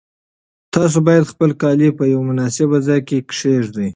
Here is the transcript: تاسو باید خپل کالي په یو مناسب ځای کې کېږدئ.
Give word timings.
تاسو 0.73 0.97
باید 1.07 1.29
خپل 1.31 1.51
کالي 1.61 1.89
په 1.97 2.03
یو 2.13 2.21
مناسب 2.29 2.69
ځای 2.87 2.99
کې 3.07 3.17
کېږدئ. 3.31 3.89